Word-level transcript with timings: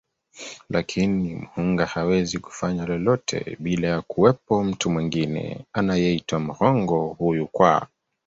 Lakini 0.69 1.35
Muhunga 1.35 1.85
hawezi 1.85 2.37
kufanya 2.39 2.85
lolote 2.85 3.57
bila 3.59 3.87
ya 3.87 4.01
kuwepo 4.01 4.63
mtu 4.63 4.89
mwingine 4.89 5.65
anayeitwa 5.73 6.39
Mghongo 6.39 7.07
huyu 7.07 7.47
kwa 7.47 7.87